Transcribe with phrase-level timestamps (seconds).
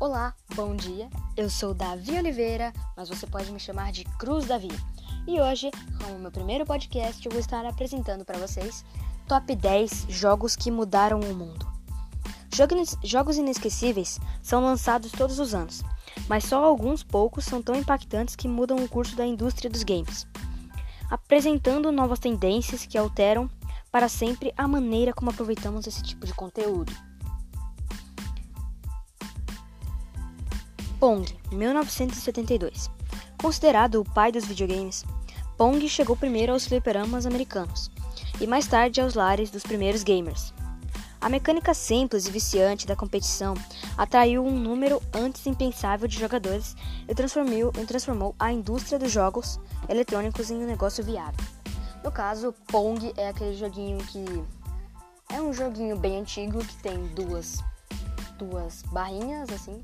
[0.00, 1.10] Olá, bom dia.
[1.36, 4.68] Eu sou Davi Oliveira, mas você pode me chamar de Cruz Davi.
[5.26, 8.84] E hoje, como meu primeiro podcast, eu vou estar apresentando para vocês
[9.26, 11.66] Top 10 jogos que mudaram o mundo.
[13.02, 15.82] Jogos inesquecíveis são lançados todos os anos,
[16.28, 20.28] mas só alguns poucos são tão impactantes que mudam o curso da indústria dos games,
[21.10, 23.50] apresentando novas tendências que alteram
[23.90, 27.07] para sempre a maneira como aproveitamos esse tipo de conteúdo.
[30.98, 32.90] Pong, 1972.
[33.40, 35.04] Considerado o pai dos videogames,
[35.56, 37.88] Pong chegou primeiro aos fliperamas americanos
[38.40, 40.52] e mais tarde aos lares dos primeiros gamers.
[41.20, 43.54] A mecânica simples e viciante da competição
[43.96, 46.74] atraiu um número antes impensável de jogadores
[47.08, 51.44] e transformou, e transformou a indústria dos jogos eletrônicos em um negócio viável.
[52.02, 54.24] No caso, Pong é aquele joguinho que
[55.32, 57.62] é um joguinho bem antigo que tem duas
[58.36, 59.82] duas barrinhas assim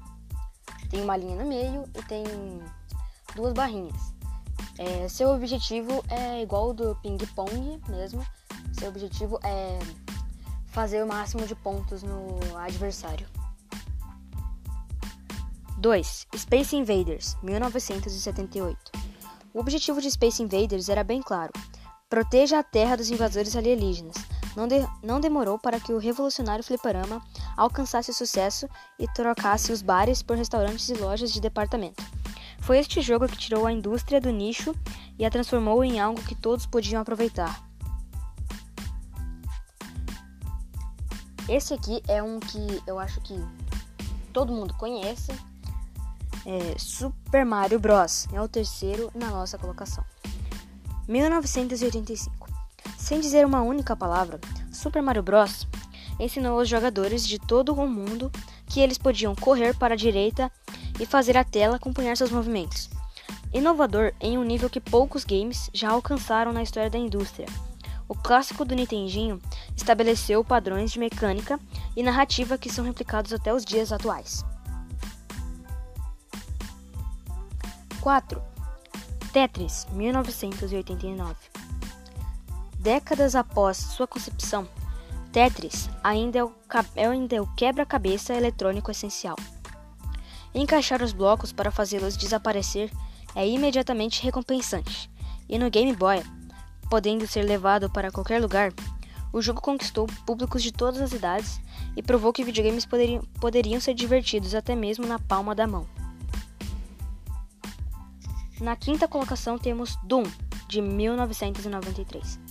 [0.95, 2.25] tem uma linha no meio e tem
[3.35, 4.15] duas barrinhas.
[4.79, 8.25] É, seu objetivo é igual ao do ping-pong mesmo.
[8.73, 9.79] Seu objetivo é
[10.69, 13.27] fazer o máximo de pontos no adversário.
[15.79, 16.29] 2.
[16.37, 18.93] Space Invaders, 1978.
[19.53, 21.53] O objetivo de Space Invaders era bem claro:
[22.09, 24.15] proteja a Terra dos invasores alienígenas.
[24.57, 27.23] Não, de, não demorou para que o revolucionário fliperama
[27.57, 32.03] alcançasse sucesso e trocasse os bares por restaurantes e lojas de departamento.
[32.61, 34.75] Foi este jogo que tirou a indústria do nicho
[35.19, 37.63] e a transformou em algo que todos podiam aproveitar.
[41.49, 43.35] Esse aqui é um que eu acho que
[44.33, 45.33] todo mundo conhece.
[46.47, 48.27] É Super Mario Bros.
[48.33, 50.05] É o terceiro na nossa colocação.
[51.07, 52.44] 1985.
[53.05, 54.41] Sem dizer uma única palavra,
[54.73, 55.69] Super Mario Bros
[56.19, 58.33] ensinou aos jogadores de todo o mundo
[58.67, 60.51] que eles podiam correr para a direita
[60.99, 62.89] e fazer a tela acompanhar seus movimentos.
[63.53, 67.47] Inovador em um nível que poucos games já alcançaram na história da indústria.
[68.09, 69.39] O clássico do Nintendinho
[69.77, 71.61] estabeleceu padrões de mecânica
[71.95, 74.43] e narrativa que são replicados até os dias atuais.
[78.01, 78.43] 4.
[79.31, 81.54] Tetris, 1989.
[82.85, 84.69] Décadas após sua concepção,
[85.33, 86.53] Tetris ainda é o,
[86.95, 89.37] é é o quebra-cabeça eletrônico essencial.
[90.55, 92.93] Encaixar os blocos para fazê-los desaparecer
[93.35, 95.11] é imediatamente recompensante,
[95.49, 96.23] e no Game Boy,
[96.91, 98.71] podendo ser levado para qualquer lugar,
[99.33, 101.63] o jogo conquistou públicos de todas as idades
[101.97, 105.87] e provou que videogames poderiam, poderiam ser divertidos até mesmo na palma da mão.
[108.61, 110.25] Na quinta colocação temos Doom,
[110.69, 112.44] de 1993.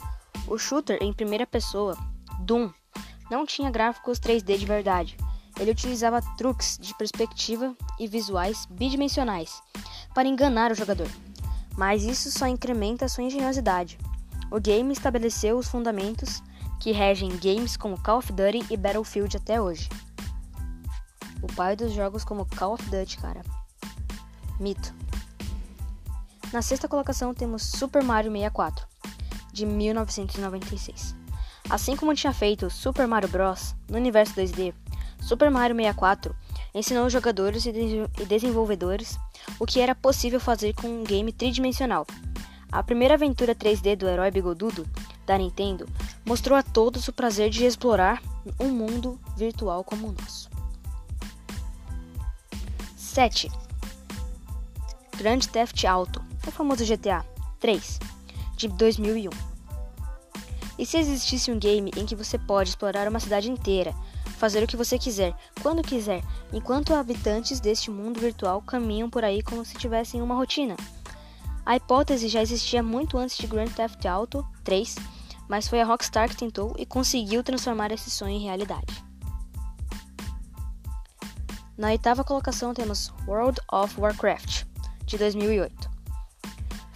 [0.54, 1.98] O shooter em primeira pessoa
[2.42, 2.70] Doom
[3.28, 5.18] não tinha gráficos 3D de verdade.
[5.60, 9.64] Ele utilizava truques de perspectiva e visuais bidimensionais
[10.14, 11.10] para enganar o jogador.
[11.76, 13.98] Mas isso só incrementa sua engenhosidade.
[14.52, 16.44] O game estabeleceu os fundamentos
[16.80, 19.90] que regem games como Call of Duty e Battlefield até hoje.
[21.42, 23.42] O pai dos jogos como Call of Duty, cara.
[24.60, 24.94] Mito.
[26.54, 28.93] Na sexta colocação temos Super Mario 64,
[29.54, 31.16] de 1996.
[31.70, 33.74] Assim como tinha feito Super Mario Bros.
[33.88, 34.74] no universo 2D,
[35.22, 36.36] Super Mario 64
[36.74, 37.72] ensinou jogadores e
[38.28, 39.18] desenvolvedores
[39.60, 42.06] o que era possível fazer com um game tridimensional.
[42.72, 44.86] A primeira aventura 3D do herói bigodudo
[45.26, 45.88] da Nintendo
[46.26, 48.22] mostrou a todos o prazer de explorar
[48.60, 50.50] um mundo virtual como o nosso.
[52.98, 53.50] 7.
[55.18, 57.24] Grand Theft Auto, o famoso GTA
[57.60, 58.00] 3,
[58.56, 59.30] de 2001.
[60.78, 63.94] E se existisse um game em que você pode explorar uma cidade inteira,
[64.38, 69.42] fazer o que você quiser, quando quiser, enquanto habitantes deste mundo virtual caminham por aí
[69.42, 70.76] como se tivessem uma rotina?
[71.66, 74.96] A hipótese já existia muito antes de Grand Theft Auto 3,
[75.48, 79.04] mas foi a Rockstar que tentou e conseguiu transformar esse sonho em realidade.
[81.78, 84.66] Na oitava colocação temos World of Warcraft,
[85.06, 85.93] de 2008.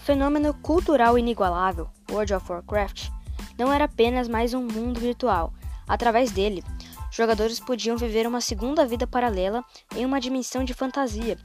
[0.07, 3.09] Fenômeno cultural inigualável, World of Warcraft
[3.57, 5.53] não era apenas mais um mundo virtual.
[5.85, 6.63] Através dele,
[7.11, 11.37] jogadores podiam viver uma segunda vida paralela em uma dimensão de fantasia,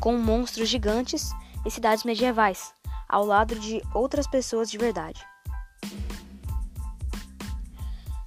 [0.00, 1.30] com monstros gigantes
[1.66, 2.72] e cidades medievais,
[3.06, 5.22] ao lado de outras pessoas de verdade.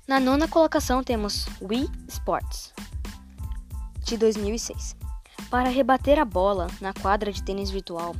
[0.07, 2.75] Na nona colocação temos Wii Sports,
[4.03, 4.95] de 2006.
[5.49, 8.15] Para rebater a bola na quadra de tênis virtual,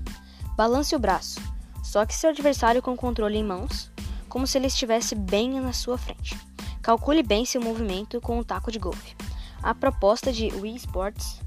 [0.58, 1.40] balance o braço,
[1.84, 3.92] só que seu adversário com o controle em mãos
[4.30, 6.40] como se ele estivesse bem na sua frente.
[6.82, 9.16] Calcule bem seu movimento com um taco de golfe.
[9.62, 11.42] A proposta de Wii Sports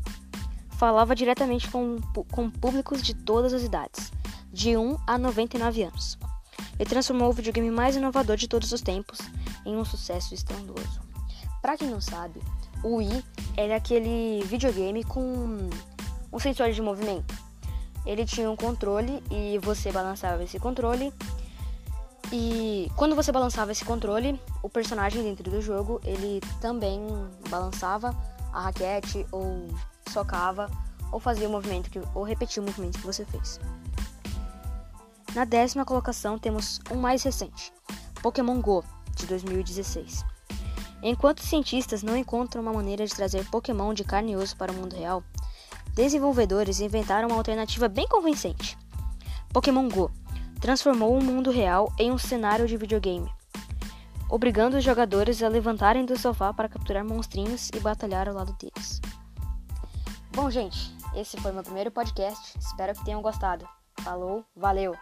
[0.76, 1.98] falava diretamente com,
[2.30, 4.12] com públicos de todas as idades,
[4.52, 6.18] de 1 a 99 anos.
[6.78, 9.18] Ele transformou o videogame mais inovador de todos os tempos
[9.64, 11.00] em um sucesso estrondoso.
[11.62, 12.40] Para quem não sabe,
[12.82, 13.24] o Wii
[13.56, 15.70] era aquele videogame com
[16.32, 17.31] um sensor de movimento.
[18.04, 21.12] Ele tinha um controle e você balançava esse controle.
[22.32, 27.00] E quando você balançava esse controle, o personagem dentro do jogo, ele também
[27.50, 28.16] balançava
[28.52, 29.68] a raquete ou
[30.10, 30.70] socava
[31.12, 33.60] ou fazia o movimento que, ou repetia o movimento que você fez.
[35.34, 37.72] Na décima colocação temos um mais recente,
[38.22, 38.84] Pokémon Go,
[39.14, 40.24] de 2016.
[41.02, 44.74] Enquanto cientistas não encontram uma maneira de trazer Pokémon de carne e osso para o
[44.74, 45.22] mundo real,
[45.94, 48.78] desenvolvedores inventaram uma alternativa bem convincente.
[49.52, 50.10] Pokémon Go
[50.60, 53.30] transformou o mundo real em um cenário de videogame,
[54.32, 58.98] obrigando os jogadores a levantarem do sofá para capturar monstrinhos e batalhar ao lado deles.
[60.34, 62.58] Bom, gente, esse foi meu primeiro podcast.
[62.58, 63.68] Espero que tenham gostado.
[64.00, 64.96] Falou, valeu!